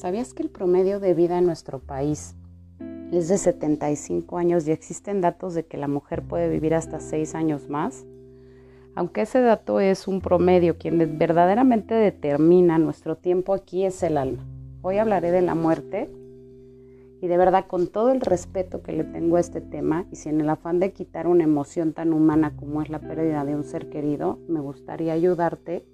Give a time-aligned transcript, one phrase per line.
[0.00, 2.34] ¿Sabías que el promedio de vida en nuestro país
[3.12, 7.34] es de 75 años y existen datos de que la mujer puede vivir hasta 6
[7.34, 8.06] años más?
[8.94, 14.42] Aunque ese dato es un promedio, quien verdaderamente determina nuestro tiempo aquí es el alma.
[14.80, 16.10] Hoy hablaré de la muerte
[17.20, 20.40] y de verdad con todo el respeto que le tengo a este tema y sin
[20.40, 23.90] el afán de quitar una emoción tan humana como es la pérdida de un ser
[23.90, 25.84] querido, me gustaría ayudarte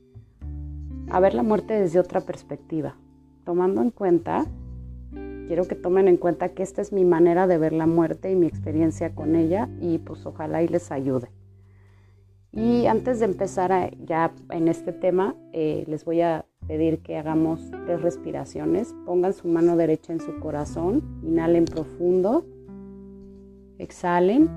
[1.10, 2.94] a ver la muerte desde otra perspectiva,
[3.46, 4.44] tomando en cuenta,
[5.46, 8.36] quiero que tomen en cuenta que esta es mi manera de ver la muerte y
[8.36, 11.30] mi experiencia con ella y pues ojalá y les ayude.
[12.52, 17.70] Y antes de empezar ya en este tema, eh, les voy a pedir que hagamos
[17.86, 18.94] tres respiraciones.
[19.04, 22.44] Pongan su mano derecha en su corazón, inhalen profundo,
[23.78, 24.48] exhalen,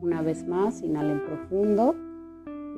[0.00, 1.94] una vez más, inhalen profundo,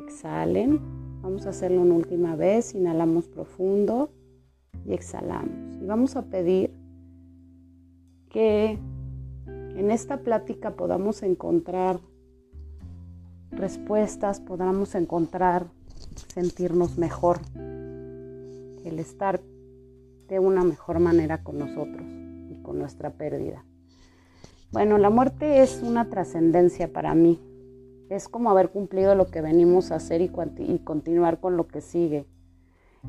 [0.05, 0.81] exhalen.
[1.23, 4.11] Vamos a hacerlo una última vez, inhalamos profundo,
[4.85, 5.77] y exhalamos.
[5.81, 6.73] Y vamos a pedir
[8.31, 8.79] que
[9.47, 12.01] en esta plática podamos encontrar
[13.51, 15.67] respuestas, podamos encontrar
[16.29, 19.41] sentirnos mejor, el estar
[20.29, 22.07] de una mejor manera con nosotros
[22.51, 23.65] y con nuestra pérdida.
[24.73, 27.41] Bueno, la muerte es una trascendencia para mí.
[28.09, 30.29] Es como haber cumplido lo que venimos a hacer y,
[30.79, 32.27] continuar con lo que sigue.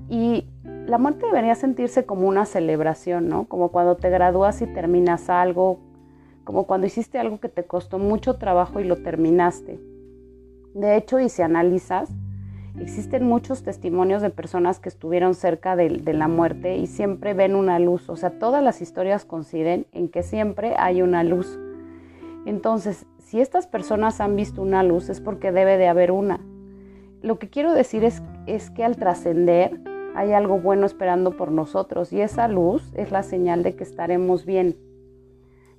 [0.10, 0.48] Y
[0.92, 3.46] la muerte debería sentirse como una celebración, ¿no?
[3.46, 5.80] Como cuando te gradúas y terminas algo,
[6.44, 9.80] como cuando hiciste algo que te costó mucho trabajo y lo terminaste.
[10.74, 12.10] De hecho, y si analizas,
[12.78, 17.56] existen muchos testimonios de personas que estuvieron cerca de, de, la muerte y siempre ven
[17.56, 18.10] una luz.
[18.10, 21.58] O sea, todas las historias coinciden en que siempre hay una luz.
[22.46, 26.42] Entonces, si estas personas han visto una luz es porque debe de haber una
[27.22, 29.80] lo que quiero decir es, es que al trascender
[30.16, 34.46] hay algo bueno esperando por nosotros y esa luz es la señal de que estaremos
[34.46, 34.76] bien.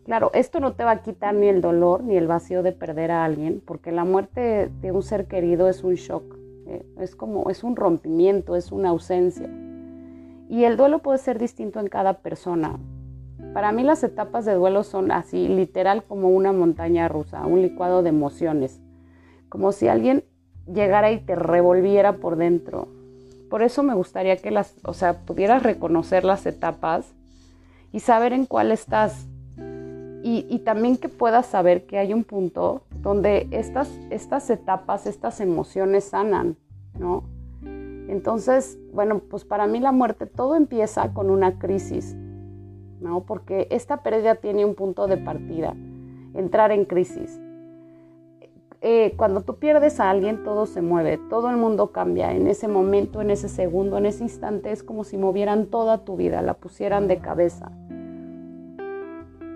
[0.05, 3.13] Claro, esto no te va a quitar ni el dolor ni el vacío de perder
[3.13, 6.25] a alguien, porque la muerte de un ser querido es un shock,
[6.67, 9.49] eh, es como es un rompimiento, es una ausencia.
[10.49, 12.79] Y el duelo puede ser distinto en cada persona.
[13.55, 18.03] Para mí las etapas de duelo son así, literal como una montaña rusa, un licuado
[18.03, 18.81] de emociones.
[19.49, 20.25] Como si alguien
[20.67, 22.89] llegara y te revolviera por dentro.
[23.53, 27.13] Por eso me gustaría que las, o sea, pudieras reconocer las etapas
[27.93, 29.27] y saber en cuál estás.
[30.23, 36.05] Y, también que puedas saber que hay un punto donde estas, estas etapas, estas emociones
[36.05, 36.57] sanan,
[36.99, 37.25] ¿no?
[38.09, 42.15] Entonces, bueno, pues para mí la muerte todo empieza con una crisis,
[43.03, 43.25] ¿no?
[43.25, 45.75] Porque esta pérdida tiene un punto de partida,
[46.33, 47.39] entrar en crisis.
[48.85, 52.33] Eh, cuando tú pierdes a alguien, todo se mueve, todo el mundo cambia.
[52.33, 56.17] En ese momento, en ese segundo, en ese instante, es como si movieran toda tu
[56.17, 57.71] vida, la pusieran de cabeza.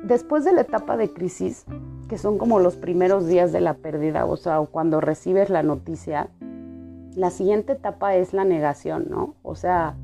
[0.05, 1.67] Después de la etapa de crisis,
[2.09, 6.29] que son como los primeros días de la pérdida, o sea, cuando recibes la noticia,
[7.17, 9.35] la siguiente etapa es la negación, ¿no?
[9.43, 9.97] O sea,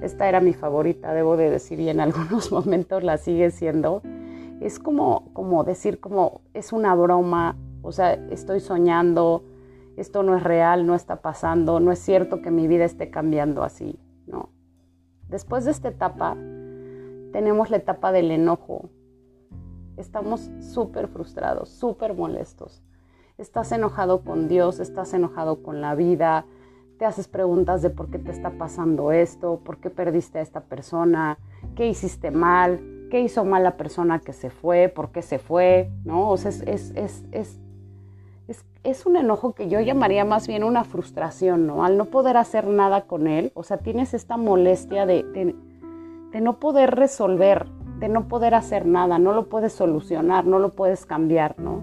[0.00, 4.02] esta era mi favorita, debo de decir, y en algunos momentos la sigue siendo.
[4.60, 7.56] Es como, como decir, como es una broma,
[7.88, 9.44] o sea, estoy soñando,
[9.96, 13.64] esto no es real, no está pasando, no es cierto que mi vida esté cambiando
[13.64, 14.50] así, ¿no?
[15.30, 16.36] Después de esta etapa,
[17.32, 18.90] tenemos la etapa del enojo.
[19.96, 22.82] Estamos súper frustrados, súper molestos.
[23.38, 26.44] Estás enojado con Dios, estás enojado con la vida,
[26.98, 30.60] te haces preguntas de por qué te está pasando esto, por qué perdiste a esta
[30.60, 31.38] persona,
[31.74, 35.90] qué hiciste mal, qué hizo mal la persona que se fue, por qué se fue,
[36.04, 36.28] ¿no?
[36.28, 37.58] O sea, es, es, es es,
[39.08, 41.84] un enojo que yo llamaría más bien una frustración, ¿no?
[41.84, 46.60] Al no poder hacer nada con él, o sea, tienes esta molestia de, de, no
[46.60, 47.66] poder resolver,
[47.98, 51.82] de no poder hacer nada, no lo puedes solucionar, no lo puedes cambiar, ¿no?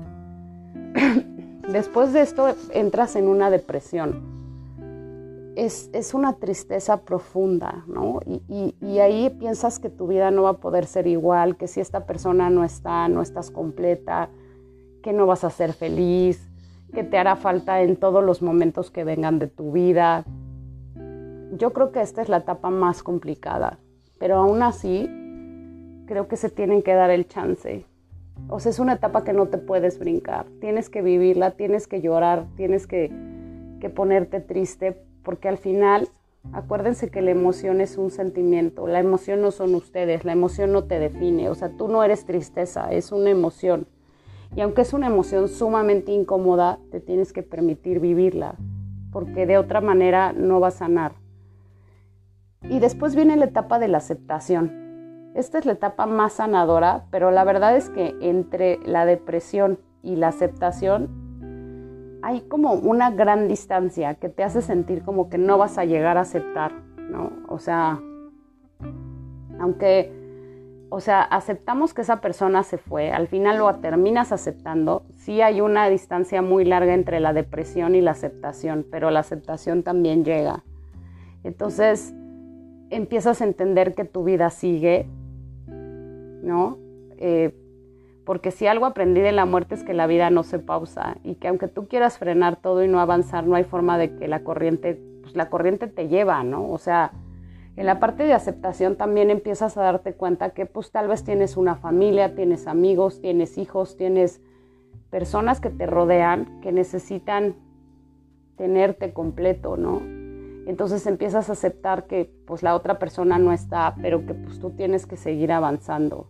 [1.72, 4.34] Después de esto entras en una depresión.
[5.56, 8.20] Es, es una tristeza profunda, ¿no?
[8.26, 11.80] Y, y, ahí piensas que tu vida no va a poder ser igual, que si
[11.80, 14.30] esta persona no está, no estás completa,
[15.02, 16.50] que no vas a ser feliz,
[16.94, 20.26] que te hará falta en todos los momentos que vengan de tu vida.
[21.58, 23.80] Yo creo que esta es la etapa más complicada,
[24.18, 25.10] pero aún así
[26.06, 27.86] creo que se tienen que dar el chance.
[28.50, 30.46] O sea, es una etapa que no te puedes brincar.
[30.60, 33.12] Tienes que vivirla, tienes que llorar, tienes que,
[33.80, 36.10] que ponerte triste, porque al final,
[36.54, 38.88] acuérdense que la emoción es un sentimiento.
[38.88, 41.50] La emoción no son ustedes, la emoción no te define.
[41.50, 43.88] O sea, tú no eres tristeza, es una emoción.
[44.56, 48.56] Y aunque es una emoción sumamente incómoda, te tienes que permitir vivirla,
[49.12, 51.14] porque de otra manera no va a sanar.
[52.64, 54.84] Y después viene la etapa de la aceptación.
[55.36, 60.16] esta es la etapa más sanadora, pero la verdad es que entre la depresión y
[60.16, 61.26] la aceptación
[62.22, 66.18] hay como una gran distancia que te hace sentir como que no vas a llegar
[66.18, 67.32] a aceptar, ¿no?
[67.50, 68.00] O sea,
[69.60, 70.25] aunque,
[70.90, 75.62] o sea, aceptamos que esa persona se fue, al final lo terminas aceptando, sí hay
[75.62, 80.64] una distancia muy larga entre la depresión y la aceptación, pero la aceptación también llega.
[81.44, 82.14] Entonces,
[82.90, 85.08] empiezas a entender que tu vida sigue,
[85.68, 86.78] ¿no?
[87.18, 87.54] Eh,
[88.26, 91.36] porque si algo aprendí de la muerte es que la vida no se pausa y
[91.36, 94.44] que aunque tú quieras frenar todo y no avanzar, no hay forma de que la
[94.44, 96.70] corriente, pues la corriente te lleva, ¿no?
[96.72, 97.12] O sea,
[97.78, 101.58] en la parte de aceptación también empiezas a darte cuenta que pues tal vez tienes
[101.58, 104.42] una familia, tienes amigos, tienes hijos, tienes
[105.10, 107.56] personas que te rodean que necesitan
[108.56, 110.02] tenerte completo, ¿no?
[110.68, 114.72] Entonces empiezas a aceptar que pues la otra persona no está, pero que pues tú
[114.72, 116.30] tienes que seguir avanzando.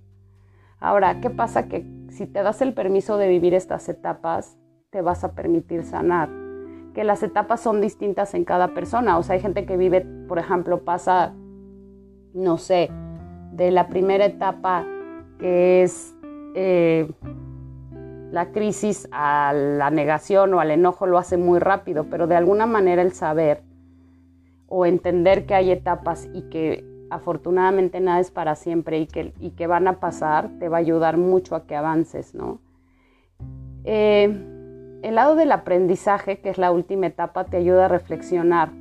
[0.79, 1.67] Ahora, ¿qué pasa?
[1.67, 4.57] Que si te das el permiso de vivir estas etapas,
[4.89, 6.44] te vas a permitir sanar.
[6.95, 9.19] Que las etapas son distintas en cada persona.
[9.19, 11.33] O sea, hay gente que vive, por ejemplo, pasa,
[12.33, 12.89] no sé,
[13.51, 14.85] de la primera etapa
[15.39, 16.15] que es
[16.55, 17.11] eh,
[18.31, 22.65] la crisis a la negación o al enojo lo hace muy rápido, pero de alguna
[22.65, 23.61] manera el saber
[24.67, 29.51] o entender que hay etapas y que afortunadamente nada es para siempre y que, y
[29.51, 32.59] que van a pasar, te va a ayudar mucho a que avances, ¿no?
[33.83, 34.54] Eh,
[35.05, 38.71] el lado del aprendizaje, que es la última etapa, te ayuda a reflexionar,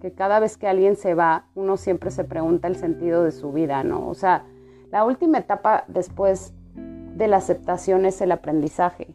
[0.00, 3.50] que cada vez que alguien se va, uno siempre se pregunta el sentido de su
[3.52, 4.08] vida, ¿no?
[4.08, 4.44] O sea,
[4.92, 9.08] la última etapa después de la aceptación es el aprendizaje.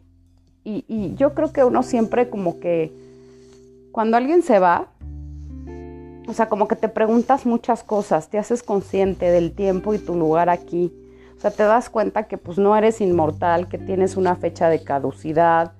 [0.64, 2.92] Y, yo creo que uno siempre como que
[3.90, 4.88] cuando alguien se va,
[6.28, 10.14] o sea, como que te preguntas muchas cosas, te haces consciente del tiempo y tu
[10.14, 10.92] lugar aquí.
[11.38, 14.84] O sea, te das cuenta que pues no eres inmortal, que tienes una fecha de
[14.84, 15.72] caducidad.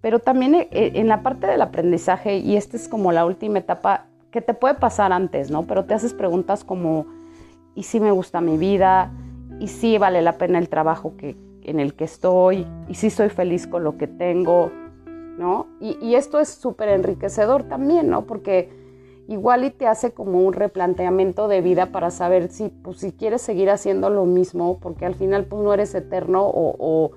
[0.00, 3.58] Pero también eh, eh, en la parte del aprendizaje, y esta es como la última
[3.58, 5.66] etapa, que te puede pasar antes, ¿no?
[5.66, 7.06] Pero te haces preguntas como,
[7.74, 9.12] ¿y si me gusta mi vida?
[9.58, 12.66] ¿Y si vale la pena el trabajo que, en el que estoy?
[12.88, 14.70] ¿Y si soy feliz con lo que tengo?
[15.36, 15.66] ¿No?
[15.80, 18.26] Y, esto es súper enriquecedor también, ¿no?
[18.26, 18.68] Porque
[19.26, 23.40] igual y te hace como un replanteamiento de vida para saber si, pues, si quieres
[23.40, 27.12] seguir haciendo lo mismo, porque al final pues no eres eterno o,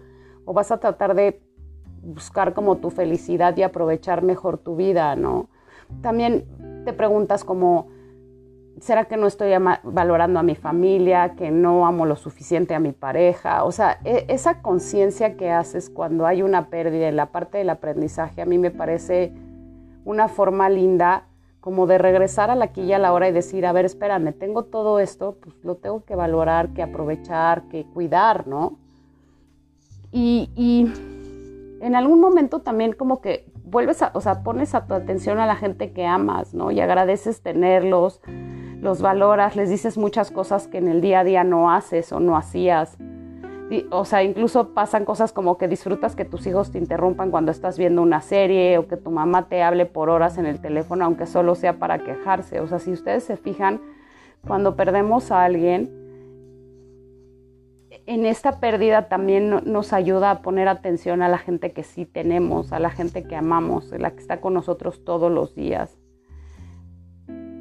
[0.46, 1.42] o, vas a tratar de
[2.04, 5.48] buscar como tu felicidad y aprovechar mejor tu vida, ¿no?
[6.02, 6.46] También
[6.86, 7.88] te preguntas como,
[8.80, 9.52] ¿será que no estoy
[9.84, 13.64] valorando a mi familia, que no amo lo suficiente a mi pareja?
[13.64, 17.70] O sea, e, esa conciencia que haces cuando hay una pérdida en la parte del
[17.70, 19.34] aprendizaje a mí me parece
[20.06, 21.28] una forma linda
[21.62, 24.34] como de regresar a la aquí y a la hora y decir, a ver, espérame,
[24.34, 28.78] tengo todo esto, pues lo tengo que valorar, que aprovechar, que cuidar, ¿no?
[30.12, 30.92] Y, y
[31.84, 35.46] en algún momento también como que vuelves a, o sea, pones a tu atención a
[35.46, 36.72] la gente que amas, ¿no?
[36.72, 38.22] Y agradeces tenerlos,
[38.82, 42.20] los valoras, les dices muchas cosas que en el día a día no haces o
[42.20, 42.98] no hacías
[43.90, 47.78] o sea, incluso pasan cosas como que disfrutas que tus hijos te interrumpan cuando estás
[47.78, 51.26] viendo una serie o que tu mamá te hable por horas en el teléfono, aunque
[51.26, 52.60] solo sea para quejarse.
[52.60, 53.82] O sea, si ustedes se fijan,
[54.46, 55.90] cuando perdemos a alguien,
[58.05, 62.74] en esta pérdida también nos ayuda a poner atención a la gente que sí tenemos,
[62.74, 65.98] a la gente que amamos, la que está con nosotros todos los días.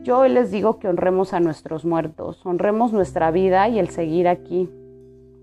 [0.02, 4.68] Yo les digo que honremos a nuestros muertos, honremos nuestra vida y el seguir aquí.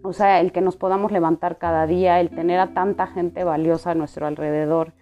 [0.04, 3.92] O sea, el que nos podamos levantar cada día, el tener a tanta gente valiosa
[3.92, 4.94] a nuestro alrededor.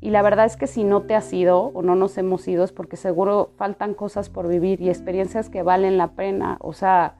[0.00, 2.62] Y la verdad es que si no te has ido o no nos hemos ido
[2.64, 6.58] es porque seguro faltan cosas por vivir y experiencias que valen la pena.
[6.60, 7.16] O sea,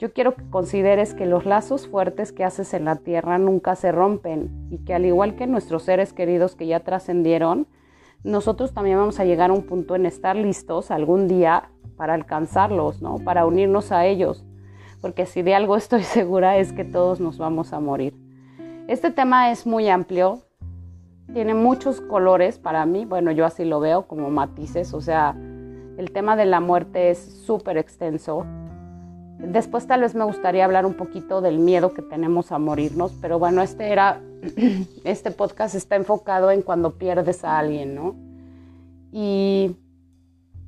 [0.00, 3.92] yo quiero que consideres que los lazos fuertes que haces en la tierra nunca se
[3.92, 7.68] rompen y que al igual que nuestros seres queridos que ya trascendieron,
[8.24, 13.00] nosotros también vamos a llegar a un punto en estar listos algún día para alcanzarlos,
[13.00, 13.18] ¿no?
[13.18, 14.44] Para unirnos a ellos
[15.00, 18.14] porque si de algo estoy segura es que todos nos vamos a morir.
[18.88, 20.40] Este tema es muy amplio,
[21.32, 25.36] tiene muchos colores para mí, bueno, yo así lo veo como matices, o sea,
[25.96, 28.46] el tema de la muerte es súper extenso.
[29.42, 33.38] Después tal vez me gustaría hablar un poquito del miedo que tenemos a morirnos, pero
[33.38, 34.20] bueno, este era,
[35.04, 38.14] este podcast está enfocado en cuando pierdes a alguien, ¿no?
[39.12, 39.76] Y,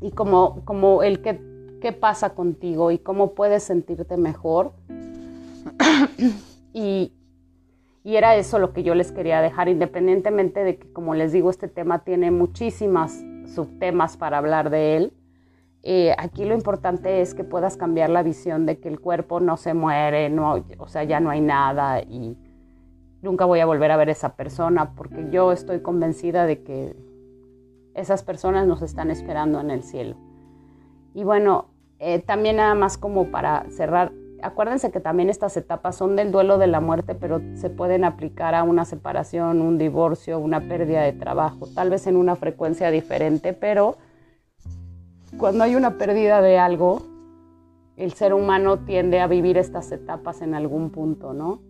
[0.00, 1.52] y como, como el que
[1.82, 4.72] qué pasa contigo y cómo puedes sentirte mejor.
[6.72, 7.12] y,
[8.04, 11.68] era eso lo que yo les quería dejar, independientemente de que, como les digo, este
[11.68, 13.20] tema tiene muchísimas
[13.54, 15.12] subtemas para hablar de él.
[15.82, 19.56] Eh, aquí lo importante es que puedas cambiar la visión de que el cuerpo no
[19.56, 22.36] se muere, no, o sea, ya no hay nada y
[23.20, 26.96] nunca voy a volver a ver a esa persona porque yo estoy convencida de que
[27.94, 30.16] esas personas nos están esperando en el cielo.
[31.14, 31.66] Y bueno,
[31.98, 36.58] eh, también nada más como para cerrar, acuérdense que también estas etapas son del duelo
[36.58, 41.12] de la muerte, pero se pueden aplicar a una separación, un divorcio, una pérdida de
[41.12, 43.96] trabajo, tal vez en una frecuencia diferente, pero
[45.38, 47.02] cuando hay una pérdida de algo,
[47.96, 51.60] el ser humano tiende a vivir estas etapas en algún punto, ¿no?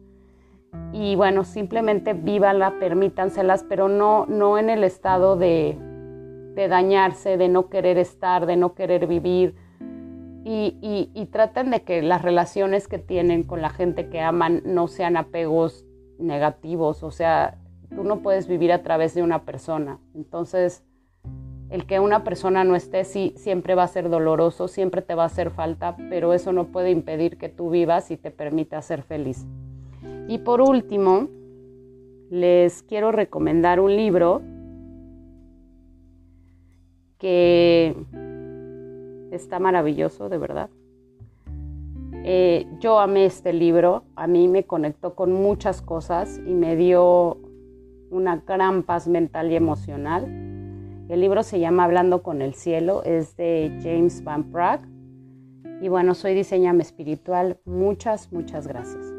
[0.93, 5.77] Y bueno, simplemente vívanla, permítanselas, pero no, no en el estado de,
[6.55, 9.55] de dañarse, de no querer estar, de no querer vivir.
[10.45, 14.89] Y, y, traten de que las relaciones que tienen con la gente que aman no
[14.89, 15.87] sean apegos
[16.19, 17.05] negativos.
[17.05, 17.59] O sea,
[17.95, 20.01] tú no puedes vivir a través de una persona.
[20.17, 20.85] Entonces,
[21.73, 25.23] el que una persona no esté sí, siempre va a ser doloroso, siempre te va
[25.23, 29.03] a hacer falta, pero eso no puede impedir que tú vivas y te permita ser
[29.03, 29.47] feliz.
[30.29, 31.29] Y por último,
[32.29, 34.43] les quiero recomendar un libro
[37.17, 37.97] que
[39.31, 40.69] está maravilloso, de verdad.
[42.25, 47.39] Eh, yo amé este libro, a mí me conectó con muchas cosas y me dio
[48.11, 50.52] una gran paz mental y emocional.
[51.13, 54.87] El libro se llama Hablando con el cielo, es de James Van Prague.
[55.83, 57.61] Y bueno, soy diseñame espiritual.
[57.67, 59.12] Muchas, muchas gracias.